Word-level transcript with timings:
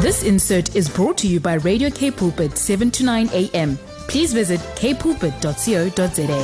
This 0.00 0.22
insert 0.22 0.76
is 0.76 0.88
brought 0.88 1.18
to 1.18 1.26
you 1.26 1.40
by 1.40 1.54
Radio 1.54 1.90
K 1.90 2.12
Pulpit 2.12 2.56
7 2.56 2.88
to 2.92 3.04
9 3.04 3.30
a.m. 3.32 3.76
Please 4.06 4.32
visit 4.32 4.60
kpulpit.co.za. 4.78 6.38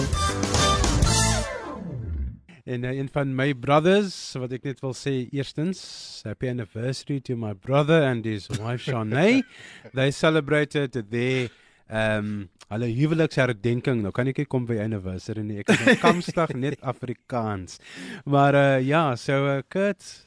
En 2.64 2.82
uh, 2.82 2.90
een 2.98 3.09
van 3.12 3.35
my 3.35 3.54
brothers 3.54 4.32
wat 4.43 4.56
ek 4.59 4.67
net 4.67 4.82
wil 4.82 4.96
sê 4.98 5.29
eerstens 5.30 5.85
happy 6.27 6.51
anniversary 6.51 7.21
to 7.22 7.39
my 7.39 7.53
brother 7.54 8.03
and 8.03 8.27
his 8.27 8.50
wife 8.59 8.90
Shanae. 8.90 9.45
They 9.95 10.11
celebrated 10.11 10.98
their 11.14 11.46
um 11.86 12.48
hulle 12.75 12.91
huweliksherdenking. 12.91 14.02
Nou 14.02 14.11
kan 14.11 14.34
ek 14.34 14.43
nie 14.43 14.50
kom 14.50 14.66
by 14.66 14.82
anniversary 14.82 15.46
nie. 15.46 15.62
Ek 15.62 15.71
is 15.79 16.00
kamstig 16.02 16.59
net 16.59 16.82
Afrikaans. 16.82 17.79
Maar 18.27 18.59
uh 18.59 18.79
ja, 18.82 19.12
so 19.14 19.45
uh, 19.46 19.61
Kurt 19.71 20.23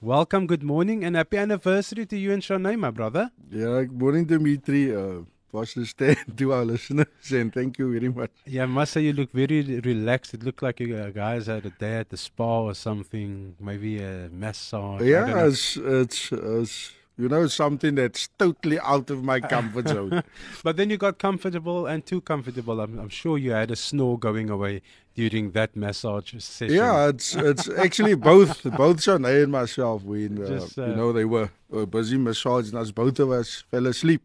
Welcome, 0.00 0.46
good 0.46 0.62
morning 0.62 1.04
and 1.04 1.16
happy 1.16 1.38
anniversary 1.38 2.06
to 2.06 2.16
you 2.16 2.32
and 2.32 2.40
Shanae 2.40 2.78
my 2.78 2.92
brother. 2.92 3.32
Yeah, 3.50 3.82
good 3.82 4.00
morning 4.00 4.26
Dimitri. 4.26 4.94
Uh 4.94 5.22
Pastor 5.50 5.84
Stan 5.86 6.14
to 6.36 6.52
our 6.52 6.64
listeners 6.64 7.32
and 7.32 7.52
thank 7.52 7.78
you 7.80 7.90
very 7.90 8.08
much. 8.08 8.30
Yeah, 8.46 8.62
I 8.62 8.66
must 8.66 8.92
say 8.92 9.00
you 9.00 9.12
look 9.12 9.32
very 9.32 9.80
relaxed. 9.80 10.34
It 10.34 10.44
looked 10.44 10.62
like 10.62 10.78
you 10.78 11.10
guys 11.10 11.46
had 11.46 11.66
a 11.66 11.70
day 11.70 11.96
at 11.96 12.10
the 12.10 12.16
spa 12.16 12.60
or 12.60 12.74
something, 12.74 13.56
maybe 13.58 14.00
a 14.00 14.28
massage. 14.30 15.02
Yeah, 15.02 15.46
it's, 15.46 15.76
it's, 15.76 16.30
it's 16.30 16.92
you 17.18 17.28
know 17.28 17.46
something 17.48 17.96
that's 17.96 18.28
totally 18.38 18.78
out 18.80 19.10
of 19.10 19.24
my 19.24 19.40
comfort 19.40 19.88
zone. 19.96 20.22
but 20.62 20.76
then 20.76 20.88
you 20.88 20.96
got 20.96 21.18
comfortable 21.18 21.86
and 21.86 22.06
too 22.06 22.20
comfortable. 22.20 22.80
I'm, 22.80 22.98
I'm 22.98 23.08
sure 23.08 23.36
you 23.36 23.50
had 23.50 23.70
a 23.70 23.76
snore 23.76 24.18
going 24.18 24.48
away 24.48 24.82
during 25.14 25.50
that 25.50 25.74
massage 25.76 26.32
session. 26.38 26.76
Yeah, 26.76 27.08
it's 27.08 27.34
it's 27.34 27.68
actually 27.68 28.14
both 28.14 28.62
both 28.76 28.98
Shanae 28.98 29.42
and 29.42 29.52
myself. 29.52 30.04
We 30.04 30.26
uh, 30.26 30.28
Just, 30.46 30.78
uh, 30.78 30.86
you 30.86 30.94
know 30.96 31.12
they 31.12 31.24
were, 31.24 31.50
were 31.68 31.86
busy 31.86 32.16
massaging 32.16 32.76
us. 32.78 32.92
Both 32.92 33.18
of 33.18 33.32
us 33.32 33.64
fell 33.70 33.86
asleep. 33.86 34.22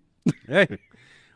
hey. 0.47 0.77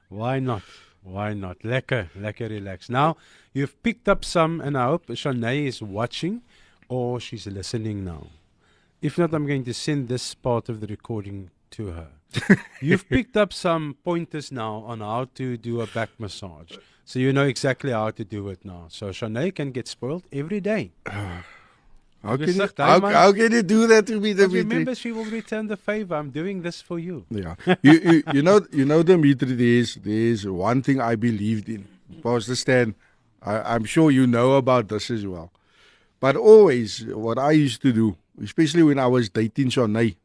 Why 0.10 0.40
not? 0.40 0.62
Why 1.04 1.34
not? 1.34 1.60
Lekker, 1.60 2.10
lekker 2.18 2.50
relax. 2.50 2.90
Now, 2.90 3.18
you've 3.54 3.82
picked 3.84 4.08
up 4.08 4.24
some, 4.24 4.62
and 4.62 4.78
I 4.78 4.86
hope 4.86 5.08
Shanae 5.08 5.66
is 5.66 5.82
watching 5.82 6.42
or 6.88 7.20
she's 7.20 7.48
listening 7.48 8.06
now. 8.06 8.28
If 9.02 9.18
not, 9.18 9.34
I'm 9.34 9.46
going 9.46 9.64
to 9.66 9.74
send 9.74 10.08
this 10.08 10.34
part 10.34 10.70
of 10.70 10.82
the 10.82 10.88
recording 10.88 11.52
to 11.72 11.88
her. 11.88 12.08
you've 12.82 13.08
picked 13.08 13.38
up 13.38 13.54
some 13.54 13.96
pointers 14.04 14.52
now 14.52 14.84
on 14.88 15.02
how 15.02 15.30
to 15.36 15.58
do 15.58 15.82
a 15.82 15.88
back 15.88 16.10
massage. 16.18 16.72
So 17.06 17.20
you 17.20 17.32
know 17.32 17.46
exactly 17.46 17.92
how 17.92 18.10
to 18.12 18.24
do 18.26 18.50
it 18.50 18.66
now. 18.66 18.88
So 18.90 19.10
Shanae 19.10 19.54
can 19.56 19.72
get 19.72 19.88
spoiled 19.88 20.24
every 20.32 20.60
day. 20.60 20.92
How 22.24 22.36
can, 22.36 22.48
you, 22.50 22.68
how, 22.78 23.00
how, 23.00 23.32
can 23.32 23.52
you 23.52 23.62
do 23.62 23.86
that 23.88 24.08
to 24.08 24.20
me, 24.20 24.34
Dimitri? 24.34 24.64
Remember, 24.64 24.96
she 24.96 25.12
will 25.12 25.26
return 25.26 25.68
the 25.68 25.78
favor. 25.78 26.16
I'm 26.16 26.32
doing 26.32 26.64
this 26.64 26.82
for 26.82 26.98
you. 26.98 27.26
Yeah, 27.30 27.56
you, 27.84 27.94
you, 27.94 28.24
you 28.34 28.42
know, 28.42 28.60
you 28.72 28.86
know, 28.86 29.04
Dimitri. 29.04 29.54
There's 29.54 29.96
there's 29.96 30.46
one 30.46 30.82
thing 30.82 31.00
I 31.00 31.16
believed 31.16 31.70
in. 31.70 31.88
Pastor 32.24 32.56
Stan, 32.56 32.96
I, 33.42 33.76
I'm 33.76 33.86
sure 33.86 34.10
you 34.10 34.26
know 34.26 34.54
about 34.54 34.90
this 34.90 35.12
as 35.12 35.28
well. 35.28 35.52
But 36.20 36.36
always, 36.36 37.06
what 37.06 37.38
I 37.38 37.52
used 37.52 37.84
to 37.84 37.94
do, 37.94 38.18
especially 38.44 38.84
when 38.84 39.00
I 39.00 39.08
was 39.08 39.30
dating 39.30 39.70
Shanae, 39.70 40.16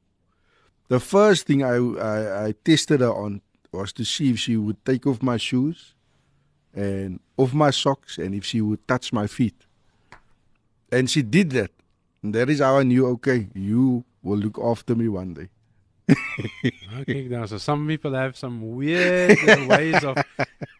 the 0.88 1.00
first 1.00 1.46
thing 1.46 1.62
I, 1.62 1.76
I 1.76 2.46
I 2.46 2.54
tested 2.64 3.00
her 3.00 3.12
on 3.12 3.40
was 3.72 3.92
to 3.94 4.04
see 4.04 4.30
if 4.30 4.38
she 4.38 4.56
would 4.56 4.84
take 4.84 5.06
off 5.06 5.22
my 5.22 5.36
shoes 5.36 5.94
and 6.74 7.20
off 7.36 7.52
my 7.52 7.70
socks, 7.70 8.18
and 8.18 8.34
if 8.34 8.44
she 8.44 8.60
would 8.60 8.86
touch 8.86 9.12
my 9.12 9.26
feet. 9.26 9.66
And 10.90 11.10
she 11.10 11.22
did 11.22 11.50
that. 11.50 11.70
And 12.22 12.34
that 12.34 12.48
is 12.48 12.60
how 12.60 12.78
I 12.78 12.82
knew, 12.82 13.06
okay, 13.08 13.48
you 13.54 14.04
will 14.22 14.38
look 14.38 14.58
after 14.58 14.94
me 14.94 15.08
one 15.08 15.34
day. 15.34 15.48
okay, 17.00 17.28
now 17.28 17.46
so 17.46 17.58
some 17.58 17.86
people 17.86 18.12
have 18.12 18.36
some 18.36 18.74
weird 18.76 19.38
ways 19.68 20.02
of 20.04 20.18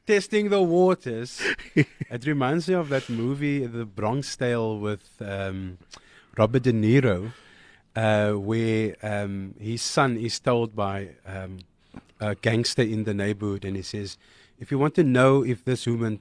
testing 0.07 0.49
the 0.51 0.61
waters. 0.61 1.41
It 1.75 2.27
reminds 2.27 2.69
me 2.69 2.75
of 2.75 2.89
that 2.91 3.09
movie, 3.09 3.67
The 3.67 3.85
Bronx 3.85 4.37
Tale, 4.37 4.79
with 4.79 5.11
um, 5.21 5.79
Robert 6.37 6.63
De 6.63 6.73
Niro, 6.73 7.33
uh, 7.95 8.33
where 8.33 8.97
um, 9.03 9.55
his 9.59 9.83
son 9.83 10.17
is 10.17 10.41
told 10.41 10.75
by 10.75 11.11
um, 11.27 11.59
a 12.21 12.35
gangster 12.35 12.83
in 12.83 13.05
the 13.05 13.15
neighborhood, 13.15 13.65
and 13.65 13.77
he 13.77 13.83
says, 13.83 14.17
"If 14.59 14.71
you 14.71 14.79
want 14.79 14.95
to 14.95 15.05
know 15.05 15.45
if 15.45 15.65
this 15.65 15.87
woman 15.87 16.21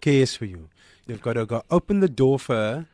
cares 0.00 0.36
for 0.36 0.44
you, 0.44 0.68
you've 1.06 1.22
got 1.22 1.34
to 1.34 1.46
go 1.46 1.62
open 1.70 2.00
the 2.00 2.08
door 2.08 2.38
for 2.38 2.54
her." 2.54 2.86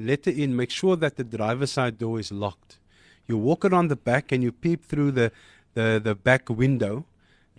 let 0.00 0.24
her 0.24 0.32
in, 0.32 0.56
make 0.56 0.70
sure 0.70 0.96
that 0.96 1.16
the 1.16 1.24
driver's 1.24 1.72
side 1.72 1.98
door 1.98 2.18
is 2.18 2.32
locked. 2.32 2.78
You 3.26 3.36
walk 3.36 3.64
around 3.64 3.88
the 3.88 3.96
back 3.96 4.32
and 4.32 4.42
you 4.42 4.50
peep 4.50 4.84
through 4.84 5.12
the, 5.12 5.30
the, 5.74 6.00
the 6.02 6.14
back 6.14 6.48
window 6.48 7.04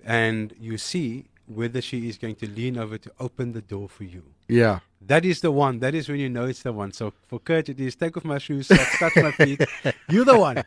and 0.03 0.53
you 0.59 0.77
see 0.77 1.25
whether 1.47 1.81
she 1.81 2.09
is 2.09 2.17
going 2.17 2.35
to 2.35 2.49
lean 2.49 2.77
over 2.77 2.97
to 2.97 3.11
open 3.19 3.53
the 3.53 3.61
door 3.61 3.87
for 3.87 4.03
you. 4.03 4.23
Yeah. 4.47 4.79
That 5.07 5.25
is 5.25 5.41
the 5.41 5.51
one. 5.51 5.79
That 5.79 5.95
is 5.95 6.07
when 6.09 6.19
you 6.19 6.29
know 6.29 6.45
it's 6.45 6.61
the 6.63 6.71
one. 6.71 6.91
So 6.91 7.13
for 7.27 7.39
Kurt, 7.39 7.69
it 7.69 7.79
is 7.79 7.95
take 7.95 8.17
off 8.17 8.23
my 8.23 8.37
shoes, 8.37 8.67
touch 8.67 9.15
my 9.15 9.31
feet. 9.31 9.61
You're 10.09 10.25
the 10.25 10.39
one. 10.39 10.63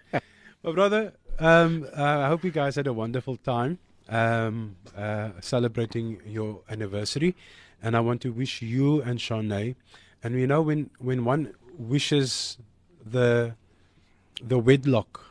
My 0.62 0.72
brother, 0.72 1.12
um, 1.38 1.86
uh, 1.96 2.02
I 2.02 2.28
hope 2.28 2.44
you 2.44 2.50
guys 2.50 2.76
had 2.76 2.86
a 2.86 2.92
wonderful 2.92 3.36
time 3.36 3.78
um, 4.08 4.76
uh, 4.96 5.30
celebrating 5.40 6.20
your 6.26 6.60
anniversary. 6.68 7.34
And 7.82 7.96
I 7.96 8.00
want 8.00 8.22
to 8.22 8.32
wish 8.32 8.62
you 8.62 9.02
and 9.02 9.18
Shanae, 9.18 9.74
and 10.22 10.40
you 10.40 10.46
know 10.46 10.62
when, 10.62 10.90
when 10.98 11.24
one 11.24 11.54
wishes 11.78 12.56
the 13.04 13.54
the 14.42 14.58
wedlock 14.58 15.24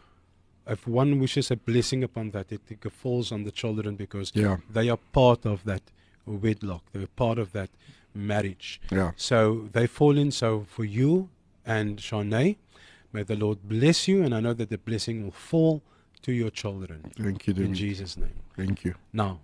if 0.67 0.87
one 0.87 1.19
wishes 1.19 1.51
a 1.51 1.55
blessing 1.55 2.03
upon 2.03 2.31
that 2.31 2.51
it, 2.51 2.61
it 2.69 2.91
falls 2.91 3.31
on 3.31 3.43
the 3.43 3.51
children 3.51 3.95
because 3.95 4.31
yeah. 4.33 4.57
they 4.69 4.89
are 4.89 4.99
part 5.11 5.45
of 5.45 5.63
that 5.65 5.81
wedlock 6.25 6.83
they're 6.93 7.07
part 7.07 7.37
of 7.37 7.51
that 7.51 7.69
marriage 8.15 8.81
yeah. 8.91 9.11
so 9.15 9.69
they 9.71 9.87
fall 9.87 10.17
in 10.17 10.31
so 10.31 10.65
for 10.67 10.83
you 10.85 11.29
and 11.65 11.97
Shanae 11.97 12.57
may 13.11 13.23
the 13.23 13.35
Lord 13.35 13.59
bless 13.63 14.07
you 14.07 14.23
and 14.23 14.33
I 14.33 14.39
know 14.39 14.53
that 14.53 14.69
the 14.69 14.77
blessing 14.77 15.23
will 15.23 15.31
fall 15.31 15.81
to 16.21 16.31
your 16.31 16.49
children 16.49 17.11
thank 17.17 17.47
you 17.47 17.53
in 17.55 17.73
Jesus 17.73 18.17
name 18.17 18.33
thank 18.55 18.83
you 18.85 18.95
now 19.11 19.39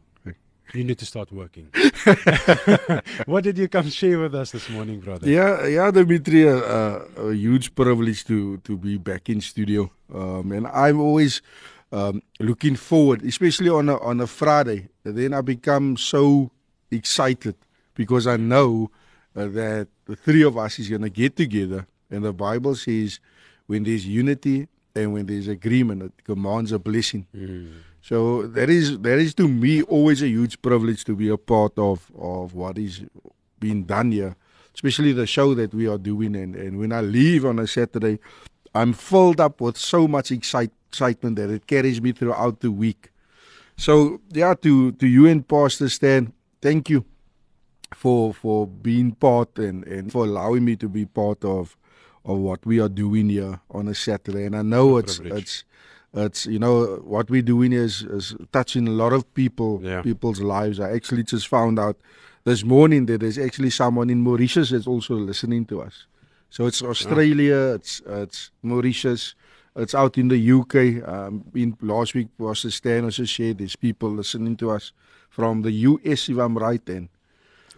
you 0.74 0.84
need 0.84 1.00
to 1.00 1.06
start 1.06 1.32
working. 1.32 1.70
what 3.26 3.44
did 3.44 3.58
you 3.58 3.68
come 3.68 3.90
share 3.90 4.20
with 4.20 4.36
us 4.36 4.52
this 4.52 4.70
morning, 4.70 5.00
brother? 5.00 5.28
Yeah, 5.28 5.66
yeah, 5.66 5.92
Dimitri, 5.92 6.48
uh, 6.48 7.00
a 7.18 7.34
huge 7.34 7.74
privilege 7.74 8.24
to 8.26 8.58
to 8.58 8.78
be 8.78 8.98
back 8.98 9.30
in 9.30 9.42
studio, 9.42 9.92
um, 10.14 10.52
and 10.52 10.68
I'm 10.68 11.00
always 11.00 11.42
um, 11.92 12.22
looking 12.40 12.76
forward, 12.76 13.24
especially 13.24 13.70
on 13.70 13.90
a 13.90 13.98
on 13.98 14.22
a 14.22 14.28
Friday. 14.28 14.90
Then 15.04 15.34
I 15.34 15.42
become 15.42 15.98
so 15.98 16.52
excited 16.92 17.56
because 18.00 18.28
I 18.28 18.38
know 18.38 18.90
uh, 19.36 19.48
that 19.48 19.90
the 20.06 20.16
three 20.16 20.42
of 20.42 20.58
us 20.58 20.80
is 20.80 20.88
going 20.88 21.02
to 21.02 21.10
get 21.10 21.36
together, 21.36 21.86
and 22.10 22.24
the 22.24 22.32
Bible 22.32 22.74
says 22.74 23.20
when 23.68 23.84
there's 23.84 24.08
unity 24.08 24.70
and 24.96 25.12
when 25.12 25.26
there's 25.26 25.50
agreement, 25.50 26.04
it 26.04 26.24
commands 26.24 26.72
a 26.72 26.80
blessing. 26.80 27.28
Mm. 27.36 27.74
So 28.02 28.48
that 28.48 28.70
is 28.70 29.00
that 29.00 29.20
is 29.20 29.34
to 29.34 29.50
me 29.50 29.82
always 29.82 30.22
a 30.22 30.30
huge 30.30 30.62
privilege 30.62 31.04
to 31.04 31.14
be 31.14 31.28
a 31.28 31.36
part 31.36 31.78
of 31.78 32.10
of 32.18 32.54
what 32.54 32.78
is 32.78 33.04
being 33.60 33.84
done 33.84 34.14
here, 34.14 34.38
especially 34.74 35.12
the 35.12 35.28
show 35.28 35.54
that 35.56 35.74
we 35.74 35.86
are 35.86 35.98
doing. 35.98 36.38
And, 36.38 36.56
and 36.56 36.80
when 36.80 36.94
I 36.94 37.02
leave 37.02 37.44
on 37.44 37.60
a 37.60 37.68
Saturday, 37.68 38.20
I'm 38.74 38.94
filled 38.94 39.42
up 39.42 39.60
with 39.60 39.78
so 39.78 40.08
much 40.08 40.32
excite, 40.32 40.72
excitement 40.88 41.36
that 41.36 41.50
it 41.50 41.68
carries 41.68 42.02
me 42.02 42.14
throughout 42.14 42.62
the 42.62 42.72
week. 42.72 43.12
So 43.76 44.22
yeah, 44.32 44.54
to 44.64 44.94
to 44.94 45.06
you 45.06 45.28
and 45.28 45.46
Pastor 45.46 45.90
Stan, 45.90 46.32
thank 46.62 46.90
you 46.90 47.04
for 48.00 48.34
for 48.34 48.66
being 48.66 49.12
part 49.12 49.60
and 49.60 49.86
and 49.86 50.12
for 50.12 50.24
allowing 50.24 50.64
me 50.64 50.76
to 50.78 50.88
be 50.88 51.06
part 51.06 51.44
of 51.44 51.76
of 52.24 52.38
what 52.38 52.66
we 52.66 52.80
are 52.80 52.88
doing 52.90 53.30
here 53.30 53.60
on 53.72 53.88
a 53.90 53.96
Saturday. 53.96 54.46
And 54.46 54.56
I 54.56 54.62
know 54.62 54.98
it's 54.98 55.20
it's 55.20 55.64
it's 56.14 56.46
you 56.46 56.60
know 56.60 57.02
what 57.04 57.30
we're 57.30 57.42
doing 57.42 57.74
is 57.74 58.04
is 58.04 58.36
touching 58.54 58.88
a 58.88 58.92
lot 58.92 59.12
of 59.12 59.32
people 59.34 59.80
yeah. 59.84 60.02
people's 60.02 60.42
lives 60.42 60.80
i 60.80 60.90
actually 60.92 61.24
just 61.24 61.48
found 61.48 61.78
out 61.78 61.98
this 62.46 62.64
morning 62.64 63.06
that 63.06 63.20
there's 63.20 63.38
actually 63.38 63.70
someone 63.70 64.10
in 64.10 64.20
mauritius 64.20 64.72
that's 64.72 64.88
also 64.88 65.14
listening 65.14 65.66
to 65.66 65.80
us 65.84 66.08
so 66.50 66.66
it's 66.66 66.82
australia 66.82 67.68
yeah. 67.68 67.76
it's 67.76 68.02
it's 68.08 68.50
mauritius 68.64 69.36
it's 69.76 69.94
out 69.94 70.18
in 70.18 70.30
the 70.30 70.52
uk 70.52 70.76
um 71.08 71.46
in 71.54 71.78
last 71.80 72.16
week 72.16 72.30
was 72.40 72.64
the 72.64 72.72
stan 72.72 73.04
also 73.04 73.24
shared 73.24 73.60
there's 73.60 73.76
people 73.76 74.10
listening 74.10 74.56
to 74.56 74.72
us 74.72 74.94
from 75.30 75.62
the 75.62 75.72
us 75.72 76.28
if 76.28 76.38
i'm 76.40 76.58
right 76.58 76.90
and 76.90 77.08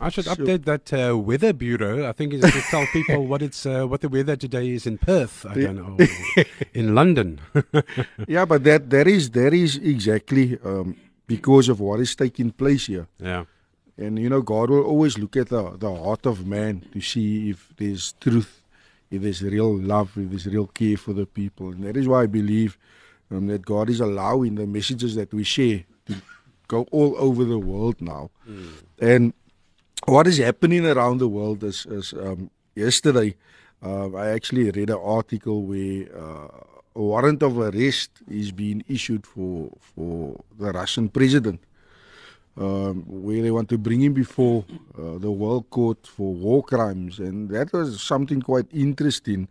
I 0.01 0.09
should 0.09 0.25
so, 0.25 0.35
update 0.35 0.65
that 0.65 0.91
uh, 0.91 1.17
weather 1.17 1.53
bureau. 1.53 2.09
I 2.09 2.11
think 2.11 2.33
it's 2.33 2.51
to 2.51 2.61
tell 2.61 2.85
people 2.87 3.27
what 3.27 3.41
it's 3.41 3.65
uh, 3.65 3.85
what 3.85 4.01
the 4.01 4.09
weather 4.09 4.35
today 4.35 4.69
is 4.69 4.87
in 4.87 4.97
Perth. 4.97 5.45
I 5.45 5.53
don't 5.53 5.77
know 5.77 6.45
in 6.73 6.95
London. 6.95 7.39
yeah, 8.27 8.45
but 8.45 8.63
that 8.63 8.89
that 8.89 9.07
is 9.07 9.29
that 9.31 9.53
is 9.53 9.77
exactly 9.77 10.57
um, 10.65 10.97
because 11.27 11.69
of 11.69 11.79
what 11.79 11.99
is 11.99 12.15
taking 12.15 12.51
place 12.51 12.87
here. 12.87 13.07
Yeah, 13.19 13.45
and 13.97 14.17
you 14.17 14.27
know 14.27 14.41
God 14.41 14.71
will 14.71 14.83
always 14.83 15.19
look 15.19 15.37
at 15.37 15.49
the 15.49 15.77
the 15.77 15.93
heart 15.93 16.25
of 16.25 16.47
man 16.47 16.83
to 16.93 16.99
see 16.99 17.51
if 17.51 17.69
there's 17.77 18.13
truth, 18.19 18.63
if 19.11 19.21
there's 19.21 19.43
real 19.43 19.77
love, 19.77 20.17
if 20.17 20.29
there's 20.31 20.47
real 20.47 20.67
care 20.67 20.97
for 20.97 21.13
the 21.13 21.27
people, 21.27 21.69
and 21.69 21.83
that 21.83 21.95
is 21.95 22.07
why 22.07 22.23
I 22.23 22.25
believe 22.25 22.77
um, 23.29 23.45
that 23.47 23.65
God 23.65 23.89
is 23.89 23.99
allowing 23.99 24.55
the 24.55 24.65
messages 24.65 25.13
that 25.15 25.31
we 25.31 25.43
share 25.43 25.83
to 26.07 26.15
go 26.67 26.87
all 26.91 27.15
over 27.17 27.45
the 27.45 27.59
world 27.59 28.01
now. 28.01 28.31
Mm. 28.49 28.73
And 28.99 29.33
what 30.05 30.27
is 30.27 30.37
happening 30.37 30.85
around 30.85 31.19
the 31.19 31.27
world 31.27 31.63
is, 31.63 31.85
is 31.85 32.13
um, 32.13 32.49
yesterday 32.75 33.35
uh, 33.83 34.13
I 34.13 34.29
actually 34.29 34.69
read 34.71 34.89
an 34.89 34.99
article 35.01 35.63
where 35.63 36.05
uh, 36.15 36.47
a 36.95 37.01
warrant 37.01 37.41
of 37.41 37.57
arrest 37.57 38.11
is 38.29 38.51
being 38.51 38.83
issued 38.87 39.25
for 39.25 39.71
for 39.79 40.39
the 40.59 40.71
Russian 40.71 41.09
president, 41.09 41.59
um, 42.57 43.03
where 43.07 43.41
they 43.41 43.51
want 43.51 43.69
to 43.69 43.77
bring 43.77 44.01
him 44.01 44.13
before 44.13 44.65
uh, 44.97 45.17
the 45.17 45.31
World 45.31 45.69
Court 45.69 46.05
for 46.05 46.33
war 46.33 46.63
crimes, 46.63 47.17
and 47.19 47.49
that 47.49 47.73
was 47.73 48.01
something 48.01 48.41
quite 48.41 48.67
interesting. 48.73 49.47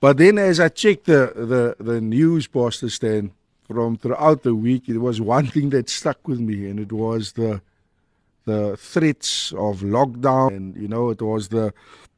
But 0.00 0.16
then, 0.16 0.38
as 0.38 0.58
I 0.58 0.68
checked 0.68 1.04
the 1.04 1.32
the, 1.36 1.76
the 1.78 2.00
news, 2.00 2.46
Pastor 2.48 2.90
Stan, 2.90 3.30
from 3.68 3.96
throughout 3.96 4.42
the 4.42 4.54
week, 4.54 4.88
it 4.88 4.98
was 4.98 5.20
one 5.20 5.46
thing 5.54 5.70
that 5.70 5.88
stuck 5.88 6.26
with 6.26 6.40
me, 6.40 6.68
and 6.68 6.80
it 6.80 6.92
was 6.92 7.32
the 7.32 7.60
the 8.44 8.76
threats 8.76 9.52
of 9.52 9.80
lockdown, 9.80 10.48
and 10.56 10.76
you 10.76 10.88
know, 10.88 11.10
it 11.10 11.22
was 11.22 11.48
the 11.48 11.72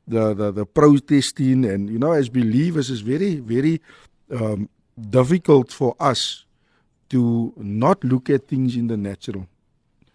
the 0.06 0.35
the, 0.35 0.50
the 0.53 0.67
protesting. 0.67 1.65
And 1.65 1.91
you 1.91 1.99
know 1.99 2.12
as 2.12 2.29
believers 2.29 2.91
is 2.91 3.00
very 3.00 3.37
very 3.37 3.81
um, 4.31 4.69
difficult 4.99 5.73
for 5.73 5.97
us 6.00 6.44
to 7.11 7.53
not 7.56 8.03
look 8.03 8.31
at 8.31 8.49
things 8.49 8.76
in 8.76 8.87
the 8.88 8.97
natural. 8.97 9.47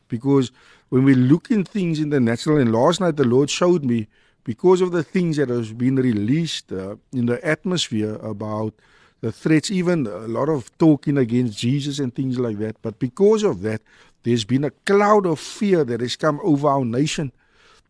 Because 0.07 0.51
when 0.89 1.03
we 1.03 1.13
look 1.13 1.51
in 1.51 1.63
things 1.63 1.99
in 1.99 2.09
the 2.09 2.19
natural 2.19 2.57
and 2.57 2.71
last 2.73 2.99
night 2.99 3.15
the 3.15 3.23
lord 3.23 3.49
showed 3.49 3.85
me 3.85 4.07
because 4.43 4.81
of 4.81 4.91
the 4.91 5.03
things 5.03 5.37
that 5.37 5.49
has 5.49 5.71
been 5.71 5.95
released 5.95 6.71
uh, 6.71 6.95
in 7.13 7.27
the 7.27 7.43
atmosphere 7.45 8.15
about 8.15 8.73
the 9.21 9.31
threats 9.31 9.69
even 9.69 10.07
a 10.07 10.27
lot 10.27 10.49
of 10.49 10.75
talking 10.77 11.17
against 11.17 11.57
jesus 11.57 11.99
and 11.99 12.13
things 12.15 12.39
like 12.39 12.57
that 12.57 12.75
but 12.81 12.99
because 12.99 13.43
of 13.43 13.61
that 13.61 13.81
there's 14.23 14.45
been 14.45 14.63
a 14.63 14.71
cloud 14.71 15.25
of 15.25 15.39
fear 15.39 15.83
that 15.83 16.01
has 16.01 16.15
come 16.15 16.39
over 16.43 16.67
our 16.67 16.85
nation 16.85 17.31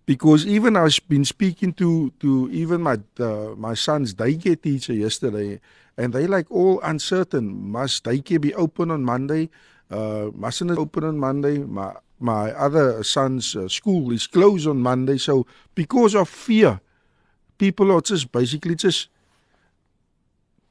because 0.09 0.43
even 0.47 0.75
I've 0.75 0.99
been 1.07 1.23
speaking 1.23 1.71
to 1.73 2.11
to 2.19 2.49
even 2.51 2.81
my 2.81 2.97
uh, 3.19 3.53
my 3.55 3.75
son's 3.75 4.15
daycare 4.15 4.59
teacher 4.59 4.93
yesterday, 4.93 5.61
and 5.97 6.13
they 6.13 6.25
like 6.25 6.49
all 6.49 6.81
uncertain. 6.81 7.69
Must 7.69 8.03
daycare 8.03 8.41
be 8.41 8.53
open 8.55 8.89
on 8.89 9.03
Monday? 9.03 9.49
Uh, 9.91 10.29
mustn't 10.33 10.71
it 10.71 10.79
open 10.79 11.03
on 11.03 11.19
Monday? 11.19 11.59
My 11.59 11.93
my 12.19 12.49
other 12.51 13.03
son's 13.03 13.55
uh, 13.55 13.67
school 13.67 14.11
is 14.11 14.25
closed 14.25 14.65
on 14.67 14.81
Monday, 14.81 15.19
so 15.19 15.45
because 15.75 16.15
of 16.15 16.27
fear, 16.27 16.81
people 17.59 17.91
are 17.91 18.01
just 18.01 18.31
basically 18.31 18.73
just 18.73 19.09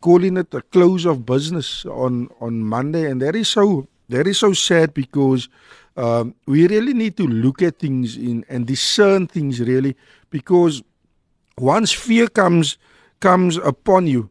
calling 0.01 0.37
it 0.37 0.53
a 0.53 0.63
close 0.63 1.07
of 1.07 1.25
business 1.25 1.87
on 1.87 2.29
on 2.41 2.59
Monday, 2.63 3.09
and 3.09 3.23
that 3.23 3.37
is 3.37 3.47
so 3.47 3.87
that 4.09 4.27
is 4.27 4.39
so 4.39 4.53
sad 4.53 4.95
because 4.95 5.49
um, 5.97 6.35
we 6.47 6.67
really 6.69 6.95
need 6.95 7.17
to 7.17 7.27
look 7.27 7.63
at 7.63 7.79
things 7.79 8.17
in 8.17 8.45
and 8.49 8.67
discern 8.67 9.27
things 9.27 9.61
really 9.61 9.97
because 10.31 10.83
once 11.59 11.93
fear 11.93 12.29
comes 12.29 12.79
comes 13.21 13.57
upon 13.57 14.07
you 14.07 14.31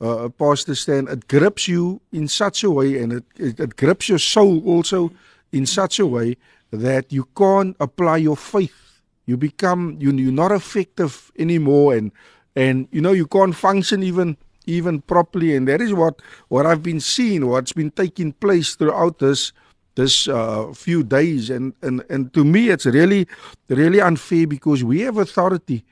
uh, 0.00 0.28
pastor 0.28 0.74
stan 0.74 1.06
it 1.08 1.28
grips 1.28 1.68
you 1.68 2.00
in 2.12 2.28
such 2.28 2.64
a 2.64 2.70
way 2.70 2.98
and 2.98 3.12
it, 3.12 3.24
it, 3.38 3.60
it 3.60 3.76
grips 3.76 4.08
your 4.08 4.18
soul 4.18 4.62
also 4.66 5.10
in 5.52 5.64
such 5.64 5.98
a 5.98 6.06
way 6.06 6.36
that 6.70 7.12
you 7.12 7.28
can't 7.36 7.76
apply 7.80 8.18
your 8.18 8.36
faith. 8.36 9.00
You 9.26 9.36
become 9.36 9.96
you, 10.00 10.12
you're 10.12 10.32
not 10.32 10.52
effective 10.52 11.32
anymore 11.38 11.94
and 11.94 12.12
and 12.54 12.88
you 12.92 13.00
know 13.00 13.12
you 13.12 13.26
can't 13.26 13.54
function 13.54 14.02
even 14.02 14.36
even 14.66 15.00
properly. 15.00 15.54
And 15.56 15.66
that 15.68 15.80
is 15.80 15.94
what 15.94 16.20
what 16.48 16.66
I've 16.66 16.82
been 16.82 17.00
seeing 17.00 17.46
what's 17.46 17.72
been 17.72 17.90
taking 17.90 18.32
place 18.32 18.74
throughout 18.74 19.18
this 19.18 19.52
this 19.94 20.28
uh, 20.28 20.72
few 20.74 21.02
days. 21.02 21.50
And, 21.50 21.74
and 21.82 22.04
and 22.10 22.32
to 22.34 22.44
me 22.44 22.68
it's 22.70 22.86
really 22.86 23.26
really 23.68 24.00
unfair 24.00 24.46
because 24.46 24.84
we 24.84 25.00
have 25.02 25.16
authority. 25.16 25.84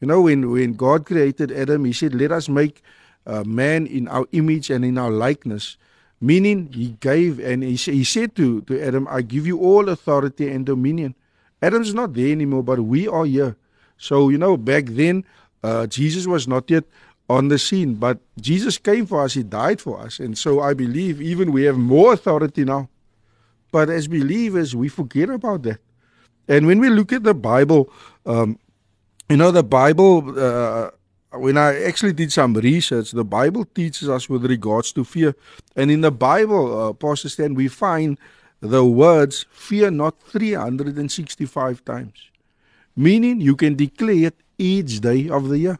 You 0.00 0.08
know 0.08 0.22
when 0.22 0.50
when 0.50 0.74
god 0.74 1.06
created 1.06 1.50
adam 1.50 1.84
he 1.84 1.92
said 1.92 2.14
let 2.14 2.30
us 2.30 2.48
make 2.48 2.82
uh, 3.26 3.44
man 3.44 3.86
in 3.86 4.08
our 4.08 4.26
image 4.32 4.70
and 4.70 4.84
in 4.84 4.98
our 4.98 5.10
likeness. 5.10 5.76
Meaning 6.20 6.72
he 6.72 6.96
gave 7.00 7.38
and 7.40 7.62
he, 7.62 7.76
he 7.76 8.04
said 8.04 8.34
to 8.36 8.62
to 8.62 8.80
adam 8.80 9.06
i 9.08 9.22
give 9.22 9.46
you 9.46 9.58
all 9.58 9.88
authority 9.88 10.50
and 10.50 10.66
dominion. 10.66 11.14
Adam's 11.62 11.94
not 11.94 12.14
there 12.14 12.30
anymore 12.32 12.62
but 12.62 12.80
we 12.80 13.08
are 13.08 13.24
here. 13.24 13.56
So 13.96 14.28
you 14.28 14.38
know 14.38 14.56
back 14.56 14.86
then 14.86 15.24
uh, 15.64 15.86
jesus 15.86 16.26
was 16.26 16.46
not 16.46 16.70
yet 16.70 16.84
on 17.28 17.48
the 17.48 17.58
scene 17.58 17.94
but 17.94 18.18
jesus 18.40 18.78
came 18.78 19.04
for 19.06 19.22
us 19.22 19.34
he 19.34 19.42
died 19.42 19.80
for 19.80 20.00
us 20.00 20.20
and 20.20 20.38
so 20.38 20.60
i 20.60 20.72
believe 20.72 21.20
even 21.20 21.52
we 21.52 21.64
have 21.64 21.76
more 21.76 22.12
authority 22.12 22.64
now 22.64 22.88
but 23.76 23.90
as 23.90 24.08
believers, 24.08 24.74
we 24.74 24.88
forget 24.88 25.28
about 25.28 25.62
that. 25.64 25.80
And 26.48 26.66
when 26.66 26.78
we 26.78 26.88
look 26.88 27.12
at 27.12 27.24
the 27.24 27.34
Bible, 27.34 27.92
um, 28.24 28.58
you 29.28 29.36
know, 29.36 29.50
the 29.50 29.64
Bible, 29.64 30.32
uh, 30.38 30.90
when 31.32 31.58
I 31.58 31.82
actually 31.82 32.12
did 32.12 32.32
some 32.32 32.54
research, 32.54 33.10
the 33.10 33.24
Bible 33.24 33.64
teaches 33.64 34.08
us 34.08 34.30
with 34.30 34.46
regards 34.46 34.92
to 34.92 35.04
fear. 35.04 35.34
And 35.76 35.90
in 35.90 36.00
the 36.00 36.10
Bible, 36.10 36.88
uh, 36.88 36.92
Pastor 36.94 37.28
Stan, 37.28 37.54
we 37.54 37.68
find 37.68 38.18
the 38.60 38.82
words 38.82 39.44
fear 39.50 39.90
not 39.90 40.18
365 40.22 41.84
times, 41.84 42.30
meaning 42.96 43.40
you 43.40 43.56
can 43.56 43.74
declare 43.74 44.28
it 44.28 44.36
each 44.56 45.00
day 45.00 45.28
of 45.28 45.48
the 45.48 45.58
year. 45.58 45.78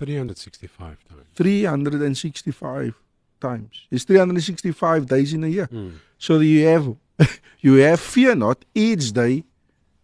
365 0.00 0.96
times. 1.08 1.26
365 1.34 2.94
times. 3.38 3.86
It's 3.90 4.04
365 4.04 5.06
days 5.06 5.34
in 5.34 5.44
a 5.44 5.48
year. 5.48 5.66
Mm. 5.66 5.92
So 6.18 6.38
you 6.40 6.66
have 6.66 6.96
you 7.60 7.74
have 7.74 8.00
fear 8.00 8.34
not 8.34 8.64
each 8.74 9.12
day 9.12 9.44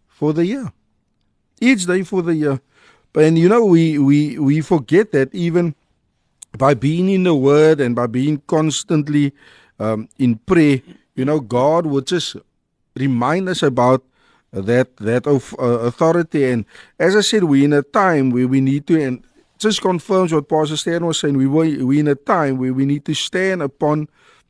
for 0.07 0.33
the 0.33 0.45
year. 0.45 0.71
Each 1.59 1.85
day 1.87 2.03
for 2.03 2.21
the 2.21 2.35
year. 2.35 2.61
But 3.11 3.23
and 3.23 3.39
you 3.39 3.49
know 3.49 3.65
we 3.65 3.97
we 3.97 4.37
we 4.37 4.61
forget 4.61 5.11
that 5.13 5.33
even 5.33 5.73
by 6.57 6.75
being 6.75 7.09
in 7.09 7.23
the 7.23 7.33
word 7.33 7.81
and 7.81 7.95
by 7.95 8.05
being 8.05 8.41
constantly 8.45 9.33
um, 9.79 10.09
in 10.17 10.37
prayer, 10.37 10.81
you 11.15 11.25
know, 11.25 11.39
God 11.39 11.87
would 11.87 12.05
just 12.05 12.35
remind 12.95 13.49
us 13.49 13.63
about 13.63 14.03
that 14.51 14.95
that 14.97 15.25
of 15.25 15.55
uh, 15.57 15.89
authority. 15.89 16.45
And 16.45 16.65
as 16.99 17.15
I 17.15 17.21
said, 17.21 17.45
we're 17.45 17.65
in 17.65 17.73
a 17.73 17.81
time 17.81 18.29
where 18.29 18.47
we 18.47 18.61
need 18.61 18.85
to 18.87 19.01
and 19.01 19.23
just 19.57 19.81
confirms 19.81 20.33
what 20.33 20.47
Pastor 20.47 20.77
Stan 20.77 21.05
was 21.05 21.19
saying. 21.19 21.37
We 21.37 21.47
were 21.47 21.85
we 21.85 21.99
in 21.99 22.07
a 22.07 22.15
time 22.15 22.57
where 22.57 22.73
we 22.73 22.85
need 22.85 23.05
to 23.05 23.13
stand 23.13 23.61
upon 23.61 24.07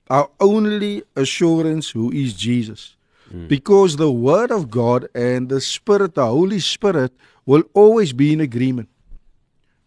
our 0.10 0.30
only 0.40 1.04
assurance 1.16 1.90
who 1.90 2.12
is 2.12 2.34
Jesus. 2.34 2.96
Mm. 3.34 3.48
Because 3.48 3.98
the 3.98 4.12
Word 4.12 4.52
of 4.52 4.70
God 4.70 5.08
and 5.14 5.50
the 5.50 5.60
Spirit, 5.60 6.16
the 6.16 6.26
Holy 6.26 6.60
Spirit, 6.60 7.12
will 7.46 7.64
always 7.74 8.14
be 8.14 8.34
in 8.34 8.40
agreement. 8.40 8.90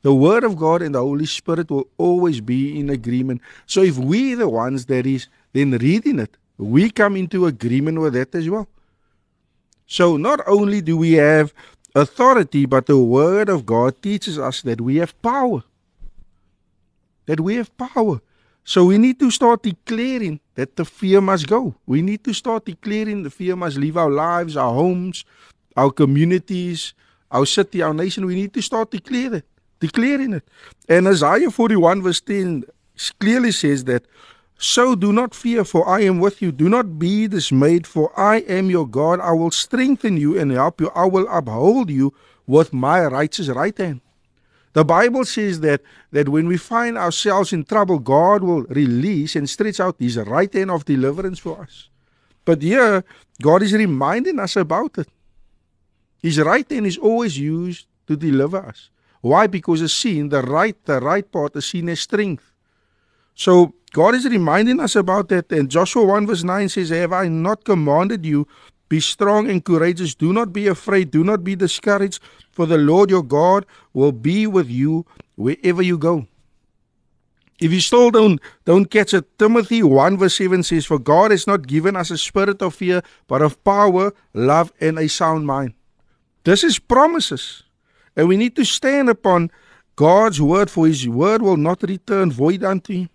The 0.02 0.14
Word 0.14 0.44
of 0.44 0.56
God 0.56 0.82
and 0.82 0.94
the 0.94 1.00
Holy 1.00 1.26
Spirit 1.26 1.70
will 1.70 1.88
always 1.98 2.40
be 2.40 2.78
in 2.78 2.90
agreement. 2.90 3.40
So 3.66 3.82
if 3.82 3.98
we 3.98 4.34
the 4.34 4.48
ones 4.48 4.86
that 4.86 5.06
is 5.06 5.28
then 5.52 5.72
reading 5.72 6.18
it, 6.18 6.36
we 6.56 6.90
come 6.90 7.16
into 7.16 7.46
agreement 7.46 8.00
with 8.00 8.14
that 8.14 8.34
as 8.34 8.48
well. 8.48 8.68
So 9.86 10.16
not 10.16 10.40
only 10.46 10.80
do 10.80 10.96
we 10.96 11.14
have 11.14 11.52
authority, 11.94 12.66
but 12.66 12.86
the 12.86 12.98
Word 12.98 13.48
of 13.48 13.66
God 13.66 14.00
teaches 14.02 14.38
us 14.38 14.62
that 14.62 14.80
we 14.80 14.96
have 14.96 15.20
power. 15.22 15.62
That 17.26 17.40
we 17.40 17.56
have 17.56 17.76
power. 17.76 18.20
So 18.64 18.84
we 18.84 18.98
need 18.98 19.18
to 19.20 19.30
start 19.30 19.62
declaring 19.62 20.40
that 20.54 20.76
the 20.76 20.84
fear 20.84 21.20
must 21.20 21.46
go. 21.46 21.74
We 21.86 22.02
need 22.02 22.22
to 22.24 22.32
start 22.32 22.66
declaring 22.66 23.22
the 23.22 23.30
fear 23.30 23.56
must 23.56 23.76
leave 23.76 23.96
our 23.96 24.10
lives, 24.10 24.56
our 24.56 24.72
homes, 24.72 25.24
our 25.76 25.90
communities, 25.90 26.94
our 27.30 27.46
city, 27.46 27.82
our 27.82 27.94
nation. 27.94 28.26
We 28.26 28.34
need 28.34 28.52
to 28.54 28.62
start 28.62 28.90
declaring 28.90 29.34
it, 29.34 29.46
declaring 29.80 30.34
it. 30.34 30.44
And 30.88 31.08
Isaiah 31.08 31.50
41 31.50 32.02
verse 32.02 32.20
10 32.20 32.64
clearly 33.18 33.52
says 33.52 33.84
that, 33.84 34.04
So 34.62 34.94
do 34.94 35.10
not 35.10 35.34
fear, 35.34 35.64
for 35.64 35.88
I 35.88 36.00
am 36.02 36.20
with 36.20 36.42
you. 36.42 36.52
Do 36.52 36.68
not 36.68 36.98
be 36.98 37.26
dismayed, 37.26 37.86
for 37.86 38.12
I 38.14 38.40
am 38.40 38.68
your 38.68 38.86
God. 38.86 39.18
I 39.18 39.32
will 39.32 39.50
strengthen 39.50 40.18
you 40.18 40.38
and 40.38 40.52
help 40.52 40.82
you. 40.82 40.90
I 40.94 41.06
will 41.06 41.26
uphold 41.28 41.88
you 41.88 42.12
with 42.46 42.74
my 42.74 43.06
righteous 43.06 43.48
right 43.48 43.76
hand. 43.76 44.02
The 44.74 44.84
Bible 44.84 45.24
says 45.24 45.60
that, 45.60 45.80
that 46.12 46.28
when 46.28 46.46
we 46.46 46.58
find 46.58 46.98
ourselves 46.98 47.54
in 47.54 47.64
trouble, 47.64 47.98
God 48.00 48.42
will 48.42 48.64
release 48.64 49.34
and 49.34 49.48
stretch 49.48 49.80
out 49.80 49.96
His 49.98 50.18
right 50.18 50.52
hand 50.52 50.70
of 50.70 50.84
deliverance 50.84 51.38
for 51.38 51.62
us. 51.62 51.88
But 52.44 52.60
here, 52.60 53.02
God 53.40 53.62
is 53.62 53.72
reminding 53.72 54.38
us 54.38 54.56
about 54.56 54.98
it. 54.98 55.08
His 56.22 56.38
right 56.38 56.70
hand 56.70 56.86
is 56.86 56.98
always 56.98 57.38
used 57.38 57.86
to 58.08 58.14
deliver 58.14 58.58
us. 58.58 58.90
Why? 59.22 59.46
Because 59.46 59.80
it's 59.80 59.94
seen, 59.94 60.28
the 60.28 60.42
right, 60.42 60.76
the 60.84 61.00
right 61.00 61.24
part 61.32 61.56
is 61.56 61.64
seen 61.64 61.88
as 61.88 62.00
strength. 62.00 62.44
So 63.34 63.72
God 63.92 64.14
is 64.14 64.24
reminding 64.24 64.80
us 64.80 64.96
about 64.96 65.28
that. 65.30 65.50
And 65.52 65.70
Joshua 65.70 66.04
1 66.04 66.26
verse 66.26 66.44
9 66.44 66.68
says, 66.68 66.90
Have 66.90 67.12
I 67.12 67.28
not 67.28 67.64
commanded 67.64 68.24
you 68.24 68.46
be 68.90 68.98
strong 68.98 69.48
and 69.48 69.64
courageous. 69.64 70.16
Do 70.16 70.32
not 70.32 70.52
be 70.52 70.66
afraid. 70.66 71.12
Do 71.12 71.22
not 71.22 71.44
be 71.44 71.54
discouraged, 71.54 72.20
for 72.50 72.66
the 72.66 72.76
Lord 72.76 73.08
your 73.08 73.22
God 73.22 73.64
will 73.94 74.10
be 74.10 74.48
with 74.48 74.68
you 74.68 75.06
wherever 75.36 75.80
you 75.80 75.96
go. 75.96 76.26
If 77.60 77.72
you 77.72 77.80
still 77.80 78.10
don't 78.10 78.40
don't 78.64 78.90
catch 78.90 79.14
it, 79.14 79.38
Timothy 79.38 79.84
1 79.84 80.18
verse 80.18 80.34
7 80.34 80.64
says, 80.64 80.86
For 80.86 80.98
God 80.98 81.30
has 81.30 81.46
not 81.46 81.68
given 81.68 81.94
us 81.94 82.10
a 82.10 82.18
spirit 82.18 82.60
of 82.62 82.74
fear, 82.74 83.02
but 83.28 83.42
of 83.42 83.62
power, 83.62 84.12
love, 84.34 84.72
and 84.80 84.98
a 84.98 85.08
sound 85.08 85.46
mind. 85.46 85.74
This 86.42 86.64
is 86.64 86.80
promises. 86.80 87.62
And 88.16 88.26
we 88.26 88.36
need 88.36 88.56
to 88.56 88.64
stand 88.64 89.08
upon 89.08 89.52
God's 89.94 90.42
word, 90.42 90.68
for 90.68 90.88
his 90.88 91.06
word 91.08 91.42
will 91.42 91.56
not 91.56 91.84
return 91.84 92.32
void 92.32 92.64
unto 92.64 92.92
him. 92.92 93.10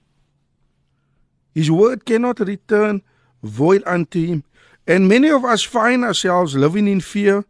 His 1.55 1.71
word 1.71 2.05
cannot 2.05 2.41
return 2.41 3.01
void 3.41 3.81
unto 3.85 4.23
him. 4.23 4.43
And 4.85 5.07
many 5.07 5.29
of 5.29 5.45
us 5.45 5.63
find 5.63 6.03
ourselves 6.03 6.55
living 6.55 6.87
in 6.87 6.99
fear. 6.99 7.45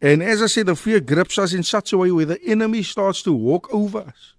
And 0.00 0.22
as 0.22 0.42
I 0.42 0.46
said, 0.46 0.66
the 0.66 0.76
fear 0.76 1.00
grips 1.00 1.38
us 1.38 1.54
in 1.54 1.62
such 1.62 1.92
a 1.92 1.98
way 1.98 2.12
where 2.12 2.26
the 2.26 2.42
enemy 2.44 2.82
starts 2.82 3.22
to 3.22 3.32
walk 3.32 3.72
over 3.72 4.00
us. 4.00 4.34